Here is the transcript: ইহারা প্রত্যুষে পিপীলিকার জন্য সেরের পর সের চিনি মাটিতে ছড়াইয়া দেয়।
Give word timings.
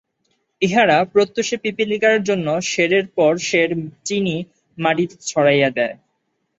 ইহারা 0.61 0.97
প্রত্যুষে 1.13 1.55
পিপীলিকার 1.63 2.17
জন্য 2.23 2.47
সেরের 2.63 3.05
পর 3.17 3.33
সের 3.47 3.69
চিনি 4.05 4.35
মাটিতে 4.77 5.15
ছড়াইয়া 5.25 5.69
দেয়। 5.77 5.95